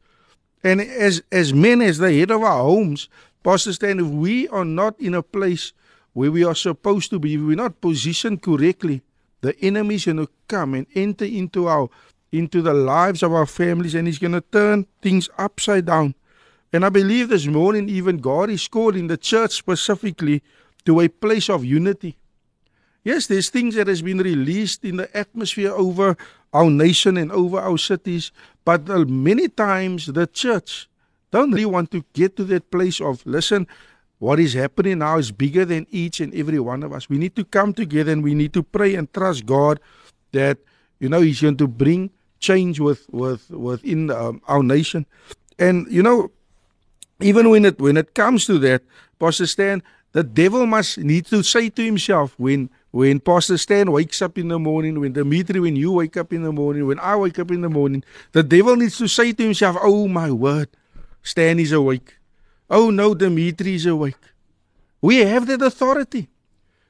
And 0.63 0.79
as 0.81 1.23
as 1.31 1.53
men, 1.53 1.81
as 1.81 1.97
the 1.97 2.13
head 2.13 2.31
of 2.31 2.43
our 2.43 2.61
homes, 2.61 3.09
Pastor 3.43 3.73
Stan, 3.73 3.99
if 3.99 4.07
we 4.07 4.47
are 4.49 4.65
not 4.65 4.99
in 4.99 5.13
a 5.13 5.23
place 5.23 5.73
where 6.13 6.31
we 6.31 6.43
are 6.43 6.55
supposed 6.55 7.09
to 7.09 7.19
be, 7.19 7.35
if 7.35 7.41
we're 7.41 7.55
not 7.55 7.81
positioned 7.81 8.41
correctly, 8.41 9.01
the 9.41 9.57
enemy 9.61 9.95
is 9.95 10.05
going 10.05 10.17
to 10.17 10.29
come 10.47 10.73
and 10.73 10.87
enter 10.95 11.25
into 11.25 11.67
our 11.67 11.89
into 12.31 12.61
the 12.61 12.73
lives 12.73 13.23
of 13.23 13.33
our 13.33 13.45
families, 13.45 13.95
and 13.95 14.07
he's 14.07 14.19
going 14.19 14.33
to 14.33 14.41
turn 14.41 14.85
things 15.01 15.29
upside 15.37 15.85
down. 15.85 16.13
And 16.77 16.85
I 16.85 16.89
believe 16.89 17.29
this 17.29 17.47
morning, 17.47 17.89
even 17.89 18.19
God 18.19 18.51
is 18.51 18.67
calling 18.67 19.07
the 19.07 19.17
church 19.17 19.53
specifically 19.53 20.43
to 20.85 20.99
a 20.99 21.07
place 21.09 21.49
of 21.49 21.65
unity. 21.65 22.19
Yes, 23.03 23.25
there's 23.25 23.49
things 23.49 23.73
that 23.73 23.87
has 23.87 24.03
been 24.03 24.19
released 24.19 24.85
in 24.85 24.97
the 24.97 25.17
atmosphere 25.17 25.71
over 25.71 26.15
our 26.53 26.69
nation 26.69 27.17
and 27.17 27.31
over 27.31 27.59
our 27.59 27.79
cities, 27.79 28.31
but 28.63 28.87
many 29.09 29.47
times 29.47 30.05
the 30.05 30.27
church 30.27 30.87
don't 31.31 31.49
really 31.49 31.65
want 31.65 31.89
to 31.93 32.05
get 32.13 32.35
to 32.35 32.43
that 32.43 32.69
place 32.69 33.01
of 33.01 33.25
listen, 33.25 33.65
what 34.19 34.39
is 34.39 34.53
happening 34.53 34.99
now 34.99 35.17
is 35.17 35.31
bigger 35.31 35.65
than 35.65 35.87
each 35.89 36.19
and 36.19 36.31
every 36.35 36.59
one 36.59 36.83
of 36.83 36.93
us. 36.93 37.09
We 37.09 37.17
need 37.17 37.35
to 37.37 37.43
come 37.43 37.73
together 37.73 38.11
and 38.11 38.23
we 38.23 38.35
need 38.35 38.53
to 38.53 38.61
pray 38.61 38.93
and 38.93 39.11
trust 39.11 39.47
God 39.47 39.79
that 40.31 40.59
you 40.99 41.09
know 41.09 41.21
He's 41.21 41.41
going 41.41 41.57
to 41.57 41.67
bring 41.67 42.11
change 42.39 42.79
with 42.79 43.09
with 43.09 43.49
within 43.49 44.11
um, 44.11 44.43
our 44.47 44.61
nation. 44.61 45.07
And 45.57 45.87
you 45.89 46.03
know, 46.03 46.29
even 47.19 47.49
when 47.49 47.65
it 47.65 47.79
when 47.79 47.97
it 47.97 48.13
comes 48.13 48.45
to 48.45 48.59
that, 48.59 48.83
Pastor 49.19 49.47
Stan, 49.47 49.83
the 50.11 50.23
devil 50.23 50.65
must 50.65 50.97
need 50.97 51.25
to 51.27 51.43
say 51.43 51.69
to 51.69 51.83
himself 51.83 52.35
when 52.37 52.69
when 52.91 53.19
Pastor 53.19 53.57
Stan 53.57 53.91
wakes 53.91 54.21
up 54.21 54.37
in 54.37 54.47
the 54.47 54.59
morning, 54.59 54.99
when 54.99 55.13
Dimitri, 55.13 55.59
when 55.59 55.75
you 55.75 55.91
wake 55.91 56.17
up 56.17 56.33
in 56.33 56.43
the 56.43 56.51
morning, 56.51 56.87
when 56.87 56.99
I 56.99 57.15
wake 57.15 57.37
up 57.37 57.51
in 57.51 57.61
the 57.61 57.69
morning, 57.69 58.03
the 58.31 58.43
devil 58.43 58.75
needs 58.75 58.97
to 58.97 59.07
say 59.07 59.33
to 59.33 59.43
himself, 59.43 59.77
Oh 59.81 60.07
my 60.07 60.31
word, 60.31 60.69
Stan 61.21 61.59
is 61.59 61.71
awake. 61.71 62.17
Oh 62.69 62.89
no, 62.89 63.13
Dimitri 63.13 63.75
is 63.75 63.85
awake. 63.85 64.15
We 65.01 65.17
have 65.17 65.47
that 65.47 65.61
authority. 65.61 66.29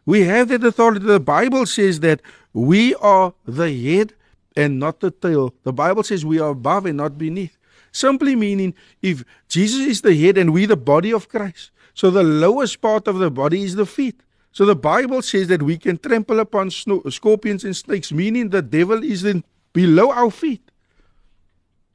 We 0.05 0.22
have 0.24 0.48
that 0.50 0.63
authority. 0.63 1.05
The 1.05 1.19
Bible 1.19 1.65
says 1.65 2.00
that 2.00 2.22
we 2.53 2.96
are 2.96 3.34
the 3.46 3.72
head 3.74 4.13
and 4.55 4.79
not 4.79 5.01
the 5.01 5.12
tail. 5.12 5.53
The 5.63 5.74
Bible 5.74 6.03
says 6.03 6.25
we 6.25 6.39
are 6.39 6.51
above 6.51 6.86
and 6.86 6.98
not 6.98 7.17
beneath. 7.17 7.57
Simply 7.98 8.36
meaning 8.36 8.75
if 9.01 9.24
Jesus 9.48 9.82
is 9.88 10.01
the 10.01 10.16
head 10.16 10.38
and 10.38 10.54
we 10.54 10.68
the 10.68 10.77
body 10.77 11.12
of 11.12 11.30
Christ, 11.30 11.72
so 11.96 12.12
the 12.12 12.22
lowest 12.22 12.80
part 12.80 13.08
of 13.08 13.18
the 13.18 13.32
body 13.32 13.63
is 13.63 13.74
the 13.74 13.88
feet. 13.88 14.22
So 14.51 14.66
the 14.66 14.75
Bible 14.75 15.24
says 15.24 15.48
that 15.48 15.63
we 15.63 15.80
can 15.80 15.98
trample 15.98 16.39
upon 16.39 16.70
scorpions 16.70 17.63
and 17.63 17.75
snakes, 17.75 18.12
meaning 18.12 18.50
the 18.50 18.62
devil 18.62 19.04
is 19.04 19.24
in 19.24 19.44
below 19.74 20.12
our 20.12 20.30
feet. 20.30 20.62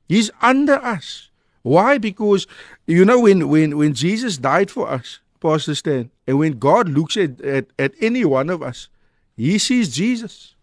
He's 0.09 0.30
under 0.40 0.75
us. 0.75 1.30
Why? 1.62 1.99
Because 1.99 2.49
you 2.87 3.04
know 3.04 3.21
when 3.21 3.49
when 3.49 3.78
when 3.78 3.94
Jesus 3.94 4.38
died 4.38 4.73
for 4.73 4.88
us, 4.88 5.21
Pastor 5.38 5.76
Stan, 5.76 6.11
and 6.26 6.37
when 6.37 6.59
God 6.59 6.88
looks 6.88 7.16
at, 7.16 7.40
at, 7.42 7.66
at 7.78 7.92
any 8.00 8.25
one 8.25 8.50
of 8.50 8.61
us, 8.61 8.88
he 9.37 9.56
sees 9.59 9.94
Jesus. 9.94 10.56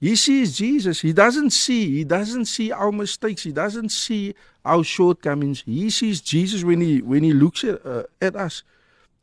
He 0.00 0.16
sees 0.16 0.56
Jesus. 0.56 1.02
He 1.02 1.12
doesn't 1.12 1.50
see. 1.50 1.96
He 1.96 2.04
doesn't 2.04 2.46
see 2.46 2.72
our 2.72 2.90
mistakes. 2.90 3.42
He 3.42 3.52
doesn't 3.52 3.90
see 3.90 4.34
our 4.64 4.82
shortcomings. 4.82 5.62
He 5.66 5.90
sees 5.90 6.22
Jesus 6.22 6.64
when 6.64 6.80
he 6.80 7.02
when 7.02 7.22
he 7.22 7.34
looks 7.34 7.64
at, 7.64 7.84
uh, 7.84 8.04
at 8.20 8.34
us. 8.34 8.62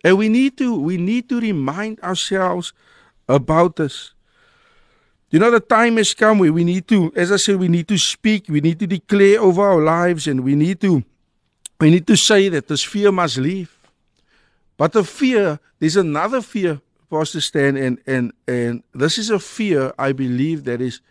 And 0.03 0.17
we 0.17 0.29
need 0.29 0.57
to 0.59 0.79
we 0.79 0.97
need 0.97 1.29
to 1.29 1.39
remind 1.39 1.99
ourselves 2.01 2.73
about 3.27 3.77
this. 3.77 4.13
You 5.31 5.39
know, 5.39 5.51
the 5.51 5.59
time 5.59 5.97
has 5.97 6.13
come 6.13 6.39
where 6.39 6.53
we 6.53 6.63
need 6.63 6.87
to, 6.87 7.11
as 7.15 7.31
I 7.31 7.37
said, 7.37 7.57
we 7.57 7.67
need 7.67 7.87
to 7.89 7.97
speak, 7.97 8.45
we 8.47 8.61
need 8.61 8.79
to 8.79 8.87
declare 8.87 9.41
over 9.41 9.61
our 9.61 9.81
lives, 9.81 10.27
and 10.27 10.41
we 10.41 10.55
need 10.55 10.79
to 10.81 11.03
we 11.81 11.89
need 11.89 12.05
to 12.07 12.15
say 12.15 12.49
that 12.49 12.67
this 12.67 12.83
fear 12.83 13.11
must 13.11 13.37
leave. 13.37 13.77
But 14.77 14.93
the 14.93 15.03
fear, 15.03 15.59
there's 15.79 15.97
another 15.97 16.41
fear, 16.41 16.81
Pastor 17.09 17.41
Stan, 17.41 17.77
and 17.77 17.99
and 18.05 18.33
and 18.47 18.83
this 18.93 19.17
is 19.17 19.29
a 19.29 19.39
fear 19.39 19.93
I 19.97 20.11
believe 20.11 20.65
that 20.65 20.81
is 20.81 21.01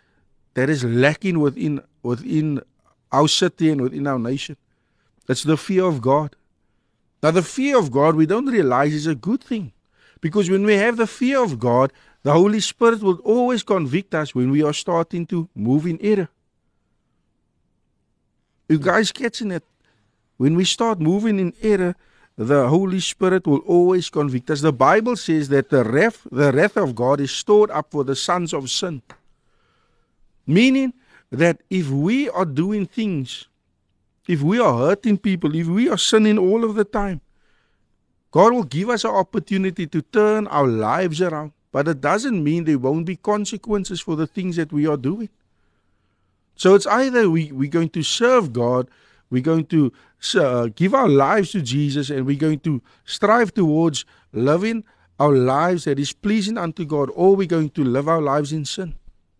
that 0.53 0.69
is 0.69 0.83
lacking 0.83 1.39
within 1.39 1.81
within 2.03 2.61
our 3.11 3.27
city 3.27 3.69
and 3.69 3.81
within 3.81 4.07
our 4.07 4.19
nation. 4.19 4.57
That's 5.25 5.43
the 5.43 5.57
fear 5.57 5.85
of 5.85 6.01
God. 6.01 6.35
Now, 7.21 7.31
the 7.31 7.41
fear 7.41 7.77
of 7.77 7.91
God, 7.91 8.15
we 8.15 8.25
don't 8.25 8.45
realize 8.45 8.93
is 8.93 9.07
a 9.07 9.15
good 9.15 9.43
thing. 9.43 9.73
Because 10.21 10.49
when 10.49 10.63
we 10.63 10.75
have 10.75 10.97
the 10.97 11.07
fear 11.07 11.43
of 11.43 11.59
God, 11.59 11.91
the 12.23 12.33
Holy 12.33 12.59
Spirit 12.59 13.01
will 13.01 13.19
always 13.19 13.63
convict 13.63 14.13
us 14.15 14.33
when 14.33 14.51
we 14.51 14.63
are 14.63 14.73
starting 14.73 15.25
to 15.27 15.49
move 15.55 15.85
in 15.85 15.99
error. 16.01 16.29
You 18.69 18.79
guys 18.79 19.11
catching 19.11 19.51
it? 19.51 19.63
When 20.37 20.55
we 20.55 20.65
start 20.65 20.99
moving 20.99 21.39
in 21.39 21.53
error, 21.61 21.95
the 22.37 22.69
Holy 22.69 22.99
Spirit 22.99 23.47
will 23.47 23.59
always 23.59 24.09
convict 24.09 24.49
us. 24.51 24.61
The 24.61 24.71
Bible 24.71 25.15
says 25.15 25.49
that 25.49 25.69
the 25.69 25.83
wrath, 25.83 26.25
the 26.31 26.51
wrath 26.51 26.77
of 26.77 26.95
God 26.95 27.19
is 27.19 27.31
stored 27.31 27.71
up 27.71 27.91
for 27.91 28.03
the 28.03 28.15
sons 28.15 28.53
of 28.53 28.69
sin. 28.69 29.01
Meaning 30.45 30.93
that 31.31 31.61
if 31.69 31.89
we 31.89 32.29
are 32.29 32.45
doing 32.45 32.85
things 32.85 33.47
if 34.27 34.41
we 34.41 34.59
are 34.59 34.77
hurting 34.77 35.17
people, 35.17 35.55
if 35.55 35.67
we 35.67 35.89
are 35.89 35.97
sinning 35.97 36.37
all 36.37 36.65
of 36.65 36.75
the 36.75 36.83
time, 36.83 37.21
God 38.31 38.53
will 38.53 38.65
give 38.65 38.89
us 38.89 39.05
an 39.05 39.11
opportunity 39.11 39.87
to 39.87 40.01
turn 40.01 40.47
our 40.47 40.67
lives 40.67 41.21
around. 41.21 41.53
But 41.71 41.87
it 41.87 42.01
doesn't 42.01 42.43
mean 42.43 42.65
there 42.65 42.77
won't 42.77 43.05
be 43.05 43.15
consequences 43.15 44.01
for 44.01 44.15
the 44.15 44.27
things 44.27 44.57
that 44.57 44.73
we 44.73 44.85
are 44.85 44.97
doing. 44.97 45.29
So 46.55 46.75
it's 46.75 46.87
either 46.87 47.29
we, 47.29 47.51
we're 47.51 47.69
going 47.69 47.89
to 47.89 48.03
serve 48.03 48.51
God, 48.51 48.89
we're 49.29 49.41
going 49.41 49.65
to 49.67 49.91
uh, 50.35 50.69
give 50.75 50.93
our 50.93 51.09
lives 51.09 51.51
to 51.51 51.61
Jesus, 51.61 52.09
and 52.09 52.25
we're 52.25 52.37
going 52.37 52.59
to 52.61 52.81
strive 53.05 53.53
towards 53.53 54.05
living 54.33 54.83
our 55.19 55.33
lives 55.33 55.85
that 55.85 55.99
is 55.99 56.13
pleasing 56.13 56.57
unto 56.57 56.85
God, 56.85 57.09
or 57.13 57.35
we're 57.35 57.47
going 57.47 57.69
to 57.71 57.83
live 57.83 58.07
our 58.07 58.21
lives 58.21 58.53
in 58.53 58.65
sin. 58.65 58.95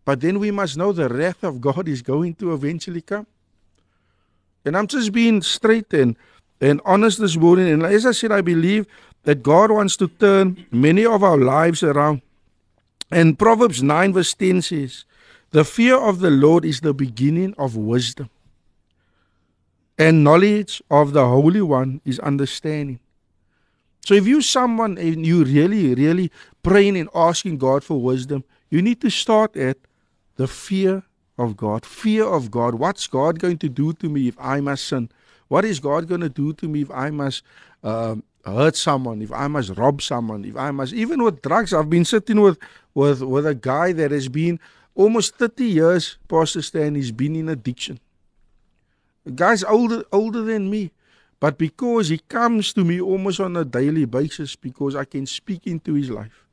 But 0.05 0.21
then 0.21 0.39
we 0.39 0.51
must 0.51 0.77
know 0.77 0.91
the 0.91 1.09
wrath 1.09 1.43
of 1.43 1.61
God 1.61 1.87
is 1.87 2.01
going 2.01 2.35
to 2.35 2.53
eventually 2.53 3.01
come. 3.01 3.27
And 4.65 4.75
I'm 4.75 4.87
just 4.87 5.11
being 5.11 5.41
straight 5.41 5.93
and, 5.93 6.17
and 6.59 6.81
honest 6.85 7.19
this 7.19 7.37
morning. 7.37 7.69
And 7.69 7.83
as 7.83 8.05
I 8.05 8.11
said, 8.11 8.31
I 8.31 8.41
believe 8.41 8.87
that 9.23 9.43
God 9.43 9.71
wants 9.71 9.97
to 9.97 10.07
turn 10.07 10.65
many 10.71 11.05
of 11.05 11.23
our 11.23 11.37
lives 11.37 11.83
around. 11.83 12.21
And 13.11 13.37
Proverbs 13.37 13.83
9, 13.83 14.13
verse 14.13 14.33
10 14.33 14.61
says, 14.61 15.05
The 15.51 15.63
fear 15.63 15.95
of 15.95 16.19
the 16.19 16.29
Lord 16.29 16.65
is 16.65 16.81
the 16.81 16.93
beginning 16.93 17.53
of 17.57 17.75
wisdom, 17.75 18.29
and 19.97 20.23
knowledge 20.23 20.81
of 20.89 21.13
the 21.13 21.25
Holy 21.25 21.61
One 21.61 22.01
is 22.05 22.19
understanding. 22.19 22.99
So 24.05 24.13
if 24.13 24.25
you 24.25 24.41
someone 24.41 24.97
and 24.97 25.25
you 25.25 25.43
really, 25.43 25.93
really 25.95 26.31
praying 26.63 26.97
and 26.97 27.09
asking 27.13 27.57
God 27.57 27.83
for 27.83 28.01
wisdom, 28.01 28.43
you 28.69 28.81
need 28.81 29.01
to 29.01 29.09
start 29.09 29.57
at 29.57 29.77
the 30.37 30.47
fear 30.47 31.03
of 31.37 31.57
God, 31.57 31.85
fear 31.85 32.23
of 32.23 32.49
God. 32.49 32.75
What's 32.75 33.07
God 33.07 33.39
going 33.39 33.57
to 33.59 33.69
do 33.69 33.93
to 33.93 34.09
me 34.09 34.27
if 34.27 34.35
I 34.39 34.61
must 34.61 34.85
sin? 34.85 35.09
What 35.47 35.65
is 35.65 35.79
God 35.79 36.07
going 36.07 36.21
to 36.21 36.29
do 36.29 36.53
to 36.53 36.67
me 36.67 36.81
if 36.81 36.91
I 36.91 37.09
must 37.09 37.43
uh, 37.83 38.15
hurt 38.45 38.75
someone, 38.75 39.21
if 39.21 39.31
I 39.31 39.47
must 39.47 39.71
rob 39.77 40.01
someone, 40.01 40.45
if 40.45 40.55
I 40.55 40.71
must, 40.71 40.93
even 40.93 41.23
with 41.23 41.41
drugs? 41.41 41.73
I've 41.73 41.89
been 41.89 42.05
sitting 42.05 42.41
with, 42.41 42.57
with, 42.93 43.21
with 43.21 43.45
a 43.45 43.55
guy 43.55 43.93
that 43.93 44.11
has 44.11 44.27
been 44.29 44.59
almost 44.95 45.35
30 45.35 45.65
years, 45.65 46.17
Pastor 46.27 46.61
Stan, 46.61 46.95
he's 46.95 47.11
been 47.11 47.35
in 47.35 47.49
addiction. 47.49 47.99
Guy's 49.35 49.63
older, 49.63 50.03
older 50.11 50.41
than 50.41 50.69
me. 50.69 50.91
But 51.39 51.57
because 51.57 52.09
he 52.09 52.17
comes 52.17 52.73
to 52.73 52.83
me 52.83 52.99
almost 52.99 53.39
on 53.39 53.55
a 53.55 53.65
daily 53.65 54.05
basis, 54.05 54.55
because 54.55 54.95
I 54.95 55.05
can 55.05 55.25
speak 55.25 55.67
into 55.67 55.93
his 55.93 56.09
life, 56.09 56.45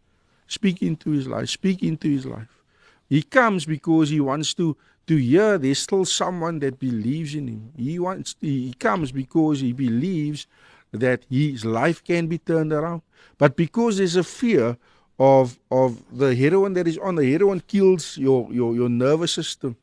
speak 0.46 0.82
into 0.82 1.10
his 1.10 1.26
life, 1.26 1.48
speak 1.48 1.82
into 1.82 2.08
his 2.08 2.26
life. 2.26 2.62
He 3.08 3.22
comes 3.22 3.64
because 3.64 4.10
he 4.10 4.20
wants 4.20 4.54
to 4.54 4.76
to 5.06 5.16
hear 5.16 5.58
there's 5.58 5.80
still 5.80 6.04
someone 6.04 6.58
that 6.60 6.78
believes 6.78 7.34
in 7.34 7.48
him. 7.48 7.72
He 7.76 7.98
wants 7.98 8.36
he 8.40 8.74
comes 8.74 9.12
because 9.12 9.60
he 9.60 9.72
believes 9.72 10.46
that 10.92 11.24
his 11.30 11.64
life 11.64 12.02
can 12.02 12.26
be 12.26 12.38
turned 12.38 12.72
around. 12.72 13.02
But 13.38 13.56
because 13.56 13.98
there's 13.98 14.16
a 14.16 14.24
fear 14.24 14.76
of 15.18 15.58
of 15.70 16.02
the 16.16 16.34
heroin 16.34 16.72
that 16.74 16.88
is 16.88 16.98
on 16.98 17.14
the 17.16 17.30
heroin 17.30 17.60
kills 17.60 18.18
your 18.18 18.52
your 18.52 18.74
your 18.74 18.88
nervous 18.88 19.32
system. 19.32 19.76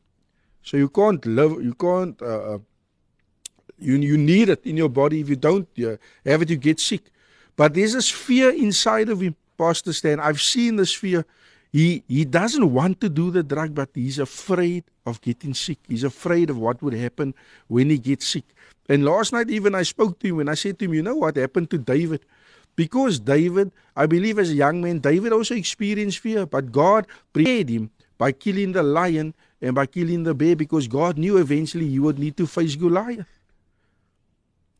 So 0.63 0.77
you 0.77 0.89
can't 0.89 1.25
live 1.25 1.63
you 1.63 1.74
can't 1.74 2.21
uh, 2.21 2.55
uh 2.55 2.57
You, 3.81 3.95
you 3.97 4.17
need 4.17 4.50
it 4.50 4.65
in 4.65 4.77
your 4.77 4.89
body. 4.89 5.21
If 5.21 5.29
you 5.29 5.35
don't 5.35 5.67
you 5.75 5.97
have 6.25 6.41
it, 6.41 6.50
you 6.50 6.57
get 6.57 6.79
sick. 6.79 7.01
But 7.55 7.73
there's 7.73 7.93
this 7.93 8.09
fear 8.09 8.51
inside 8.51 9.09
of 9.09 9.21
him, 9.21 9.35
Pastor 9.57 9.93
Stan. 9.93 10.19
I've 10.19 10.41
seen 10.41 10.75
this 10.75 10.93
fear. 10.93 11.25
He, 11.71 12.03
he 12.07 12.25
doesn't 12.25 12.71
want 12.73 13.00
to 13.01 13.09
do 13.09 13.31
the 13.31 13.43
drug, 13.43 13.73
but 13.73 13.89
he's 13.93 14.19
afraid 14.19 14.83
of 15.05 15.21
getting 15.21 15.53
sick. 15.53 15.79
He's 15.88 16.03
afraid 16.03 16.50
of 16.50 16.57
what 16.57 16.81
would 16.81 16.93
happen 16.93 17.33
when 17.67 17.89
he 17.89 17.97
gets 17.97 18.27
sick. 18.27 18.43
And 18.89 19.05
last 19.05 19.31
night, 19.31 19.50
even 19.50 19.73
I 19.73 19.83
spoke 19.83 20.19
to 20.19 20.27
him 20.27 20.39
and 20.39 20.50
I 20.50 20.55
said 20.55 20.77
to 20.79 20.85
him, 20.85 20.93
You 20.93 21.01
know 21.01 21.15
what 21.15 21.38
happened 21.38 21.69
to 21.69 21.77
David? 21.77 22.21
Because 22.75 23.19
David, 23.19 23.71
I 23.95 24.05
believe 24.05 24.39
as 24.39 24.50
a 24.50 24.55
young 24.55 24.81
man, 24.81 25.00
David 25.00 25.33
also 25.33 25.55
experienced 25.55 26.19
fear, 26.19 26.45
but 26.45 26.71
God 26.71 27.07
prepared 27.33 27.69
him 27.69 27.91
by 28.17 28.31
killing 28.31 28.71
the 28.71 28.83
lion 28.83 29.33
and 29.61 29.75
by 29.75 29.85
killing 29.85 30.23
the 30.23 30.33
bear 30.33 30.55
because 30.55 30.88
God 30.88 31.17
knew 31.17 31.38
eventually 31.38 31.88
he 31.88 32.00
would 32.00 32.19
need 32.19 32.38
to 32.38 32.47
face 32.47 32.75
Goliath. 32.75 33.40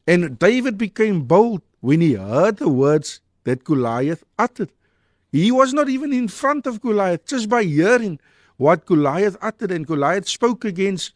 And 0.08 0.38
David 0.40 0.78
became 0.78 1.24
bold 1.24 1.62
when 1.80 2.02
he 2.02 2.14
heard 2.14 2.58
the 2.58 2.70
words 2.70 3.22
that 3.44 3.64
Goliath 3.64 4.24
uttered. 4.38 4.72
He 5.32 5.52
was 5.52 5.74
not 5.74 5.90
even 5.90 6.12
in 6.12 6.28
front 6.28 6.68
of 6.68 6.82
Goliath, 6.82 7.26
just 7.26 7.48
by 7.48 7.64
hearing 7.64 8.20
what 8.58 8.86
Goliath 8.86 9.38
uttered. 9.42 9.72
And 9.72 9.88
Goliath 9.88 10.28
spoke 10.28 10.66
against 10.66 11.14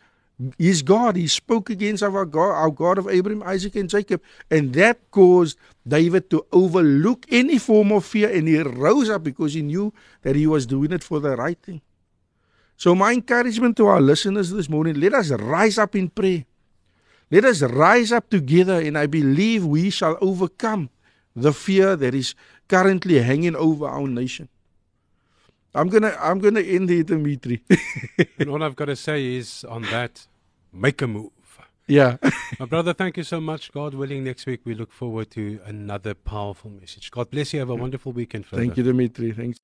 his 0.57 0.81
God. 0.81 1.15
He 1.15 1.27
spoke 1.27 1.69
against 1.69 2.03
our 2.03 2.25
God, 2.25 2.51
our 2.51 2.71
God 2.71 2.97
of 2.97 3.09
Abraham, 3.09 3.43
Isaac, 3.43 3.75
and 3.75 3.89
Jacob. 3.89 4.21
And 4.49 4.73
that 4.73 4.99
caused 5.11 5.57
David 5.87 6.29
to 6.29 6.45
overlook 6.51 7.25
any 7.29 7.57
form 7.57 7.91
of 7.91 8.05
fear. 8.05 8.29
And 8.31 8.47
he 8.47 8.61
rose 8.61 9.09
up 9.09 9.23
because 9.23 9.53
he 9.53 9.61
knew 9.61 9.93
that 10.21 10.35
he 10.35 10.47
was 10.47 10.65
doing 10.65 10.91
it 10.91 11.03
for 11.03 11.19
the 11.19 11.35
right 11.35 11.61
thing. 11.61 11.81
So, 12.77 12.93
my 12.93 13.13
encouragement 13.13 13.77
to 13.77 13.87
our 13.87 14.01
listeners 14.01 14.51
this 14.51 14.67
morning 14.67 14.99
let 14.99 15.13
us 15.13 15.31
rise 15.31 15.77
up 15.77 15.95
in 15.95 16.09
prayer. 16.09 16.45
Let 17.35 17.43
us 17.43 17.61
rise 17.63 18.13
up 18.13 18.29
together, 18.29 18.79
and 18.79 18.97
I 18.97 19.07
believe 19.07 19.65
we 19.65 19.89
shall 19.89 20.17
overcome 20.21 20.89
the 21.35 21.51
fear 21.51 21.97
that 21.97 22.15
is 22.15 22.33
currently 22.69 23.21
hanging 23.21 23.57
over 23.57 23.89
our 23.89 24.07
nation. 24.07 24.47
I'm 25.73 25.89
gonna 25.89 26.15
I'm 26.17 26.39
gonna 26.39 26.61
end 26.61 26.89
here, 26.89 27.03
Dimitri. 27.03 27.61
and 28.39 28.49
all 28.49 28.63
I've 28.63 28.77
got 28.77 28.85
to 28.85 28.95
say 28.95 29.35
is 29.35 29.65
on 29.65 29.81
that, 29.91 30.25
make 30.71 31.01
a 31.01 31.07
move. 31.07 31.31
Yeah. 31.87 32.15
My 32.59 32.67
brother, 32.67 32.93
thank 32.93 33.17
you 33.17 33.23
so 33.23 33.41
much. 33.41 33.69
God 33.73 33.95
willing, 33.95 34.23
next 34.23 34.45
week 34.45 34.61
we 34.63 34.73
look 34.73 34.93
forward 34.93 35.29
to 35.31 35.59
another 35.65 36.13
powerful 36.13 36.71
message. 36.71 37.11
God 37.11 37.29
bless 37.31 37.53
you. 37.53 37.59
Have 37.59 37.69
a 37.69 37.75
wonderful 37.75 38.13
weekend. 38.13 38.45
Further. 38.45 38.61
Thank 38.61 38.77
you, 38.77 38.83
Dimitri. 38.83 39.33
Thanks. 39.33 39.59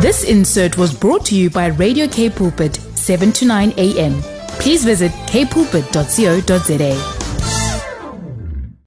This 0.00 0.22
insert 0.22 0.78
was 0.78 0.94
brought 0.94 1.26
to 1.26 1.34
you 1.34 1.50
by 1.50 1.66
Radio 1.66 2.06
K 2.06 2.30
Pulpit, 2.30 2.76
7 2.76 3.32
to 3.32 3.46
9 3.46 3.74
a.m. 3.78 4.37
Please 4.60 4.84
visit 4.84 5.12
kpulpit.co.za. 5.26 7.17